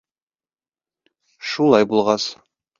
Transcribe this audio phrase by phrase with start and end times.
[1.53, 2.29] —Шулай булғас...